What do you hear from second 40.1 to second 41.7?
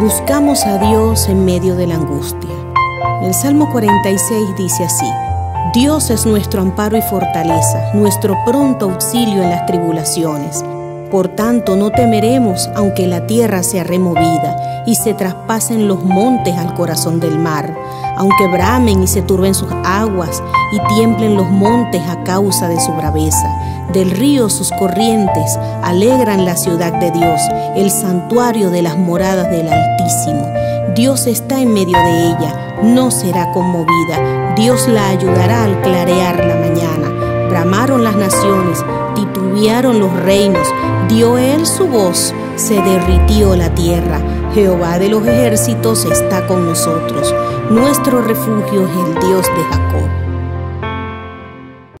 reinos, dio él